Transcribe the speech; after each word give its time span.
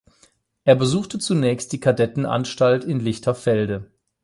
Er 0.63 0.73
besuchte 0.73 1.19
zunächst 1.19 1.73
die 1.73 1.79
Kadettenanstalt 1.79 2.83
in 2.85 3.01
Lichterfelde. 3.01 3.91